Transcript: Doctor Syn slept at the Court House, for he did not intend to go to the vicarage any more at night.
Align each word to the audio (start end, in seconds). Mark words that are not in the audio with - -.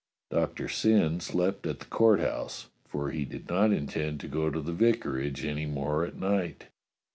Doctor 0.31 0.67
Syn 0.67 1.19
slept 1.19 1.67
at 1.67 1.77
the 1.79 1.85
Court 1.85 2.21
House, 2.21 2.69
for 2.87 3.11
he 3.11 3.23
did 3.23 3.47
not 3.47 3.71
intend 3.71 4.19
to 4.21 4.27
go 4.27 4.49
to 4.49 4.59
the 4.59 4.73
vicarage 4.73 5.45
any 5.45 5.67
more 5.67 6.03
at 6.03 6.15
night. 6.15 6.69